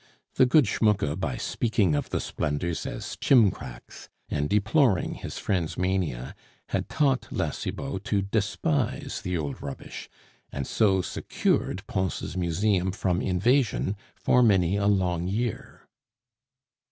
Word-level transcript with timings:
The 0.33 0.47
good 0.47 0.65
Schmucke, 0.65 1.19
by 1.19 1.37
speaking 1.37 1.93
of 1.93 2.09
the 2.09 2.19
splendors 2.19 2.87
as 2.87 3.15
"chimcracks," 3.21 4.09
and 4.29 4.49
deploring 4.49 5.13
his 5.13 5.37
friend's 5.37 5.77
mania, 5.77 6.33
had 6.69 6.89
taught 6.89 7.31
La 7.31 7.51
Cibot 7.51 8.03
to 8.05 8.23
despise 8.23 9.21
the 9.21 9.37
old 9.37 9.61
rubbish, 9.61 10.09
and 10.51 10.65
so 10.65 11.03
secured 11.03 11.85
Pons' 11.85 12.35
museum 12.35 12.91
from 12.91 13.21
invasion 13.21 13.95
for 14.15 14.41
many 14.41 14.75
a 14.75 14.87
long 14.87 15.27
year. 15.27 15.87